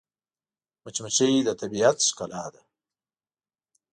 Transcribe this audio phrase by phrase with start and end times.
[0.83, 2.61] مچمچۍ د طبیعت ښکلا ده